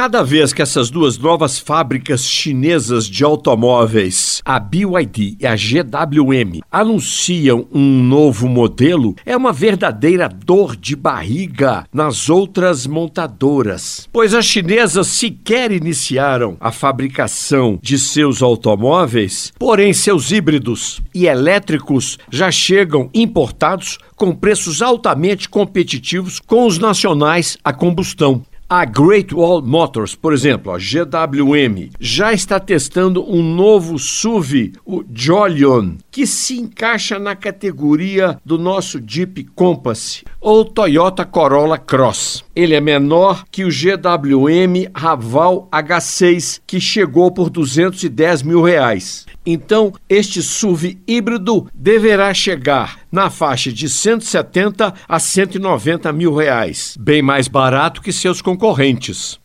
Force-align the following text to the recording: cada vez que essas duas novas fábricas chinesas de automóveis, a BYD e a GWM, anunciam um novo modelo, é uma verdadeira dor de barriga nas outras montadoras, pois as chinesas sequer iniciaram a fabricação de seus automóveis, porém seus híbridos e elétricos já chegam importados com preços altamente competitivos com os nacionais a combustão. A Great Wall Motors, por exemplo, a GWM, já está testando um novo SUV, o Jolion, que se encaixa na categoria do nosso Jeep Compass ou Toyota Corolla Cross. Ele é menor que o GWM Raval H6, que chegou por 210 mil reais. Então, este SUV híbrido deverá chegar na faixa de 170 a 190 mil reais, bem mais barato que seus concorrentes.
cada 0.00 0.22
vez 0.22 0.54
que 0.54 0.62
essas 0.62 0.88
duas 0.88 1.18
novas 1.18 1.58
fábricas 1.58 2.24
chinesas 2.24 3.04
de 3.04 3.22
automóveis, 3.22 4.40
a 4.46 4.58
BYD 4.58 5.36
e 5.38 5.46
a 5.46 5.54
GWM, 5.54 6.62
anunciam 6.72 7.66
um 7.70 8.02
novo 8.02 8.48
modelo, 8.48 9.14
é 9.26 9.36
uma 9.36 9.52
verdadeira 9.52 10.26
dor 10.26 10.74
de 10.74 10.96
barriga 10.96 11.84
nas 11.92 12.30
outras 12.30 12.86
montadoras, 12.86 14.08
pois 14.10 14.32
as 14.32 14.46
chinesas 14.46 15.06
sequer 15.08 15.70
iniciaram 15.70 16.56
a 16.58 16.72
fabricação 16.72 17.78
de 17.82 17.98
seus 17.98 18.40
automóveis, 18.40 19.52
porém 19.58 19.92
seus 19.92 20.32
híbridos 20.32 21.02
e 21.14 21.26
elétricos 21.26 22.18
já 22.30 22.50
chegam 22.50 23.10
importados 23.12 23.98
com 24.16 24.34
preços 24.34 24.80
altamente 24.80 25.46
competitivos 25.46 26.40
com 26.40 26.66
os 26.66 26.78
nacionais 26.78 27.58
a 27.62 27.70
combustão. 27.70 28.42
A 28.72 28.84
Great 28.84 29.34
Wall 29.34 29.62
Motors, 29.62 30.14
por 30.14 30.32
exemplo, 30.32 30.72
a 30.72 30.78
GWM, 30.78 31.90
já 31.98 32.32
está 32.32 32.60
testando 32.60 33.28
um 33.28 33.42
novo 33.42 33.98
SUV, 33.98 34.74
o 34.86 35.02
Jolion, 35.12 35.96
que 36.08 36.24
se 36.24 36.56
encaixa 36.56 37.18
na 37.18 37.34
categoria 37.34 38.40
do 38.44 38.56
nosso 38.56 39.00
Jeep 39.04 39.42
Compass 39.56 40.22
ou 40.40 40.64
Toyota 40.64 41.24
Corolla 41.24 41.78
Cross. 41.78 42.44
Ele 42.60 42.74
é 42.74 42.80
menor 42.80 43.44
que 43.50 43.64
o 43.64 43.70
GWM 43.70 44.90
Raval 44.94 45.66
H6, 45.72 46.60
que 46.66 46.78
chegou 46.78 47.30
por 47.30 47.48
210 47.48 48.42
mil 48.42 48.60
reais. 48.60 49.24
Então, 49.46 49.94
este 50.06 50.42
SUV 50.42 50.98
híbrido 51.08 51.66
deverá 51.74 52.34
chegar 52.34 52.98
na 53.10 53.30
faixa 53.30 53.72
de 53.72 53.88
170 53.88 54.92
a 55.08 55.18
190 55.18 56.12
mil 56.12 56.34
reais, 56.34 56.98
bem 57.00 57.22
mais 57.22 57.48
barato 57.48 58.02
que 58.02 58.12
seus 58.12 58.42
concorrentes. 58.42 59.39